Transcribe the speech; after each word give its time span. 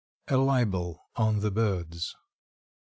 A 0.29 0.37
LIBEL 0.37 0.99
ON 1.15 1.41
THE 1.41 1.51
BIRDS. 1.51 2.15